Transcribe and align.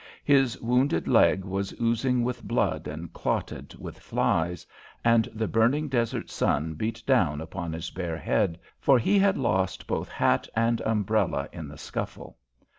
His 0.23 0.59
wounded 0.59 1.07
leg 1.07 1.45
was 1.45 1.79
oozing 1.79 2.23
with 2.23 2.41
blood 2.41 2.87
and 2.87 3.13
clotted 3.13 3.75
with 3.77 3.99
flies, 3.99 4.65
and 5.05 5.25
the 5.31 5.47
burning 5.47 5.87
desert 5.89 6.31
sun 6.31 6.73
beat 6.73 7.03
down 7.05 7.39
upon 7.39 7.71
his 7.71 7.91
bare 7.91 8.17
head, 8.17 8.57
for 8.79 8.97
he 8.97 9.19
had 9.19 9.37
lost 9.37 9.85
both 9.85 10.09
hat 10.09 10.47
and 10.55 10.81
umbrella 10.81 11.49
in 11.53 11.67
the 11.67 11.77
scuffle. 11.77 12.35